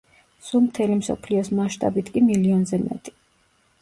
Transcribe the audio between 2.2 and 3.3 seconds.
მილიონზე მეტი.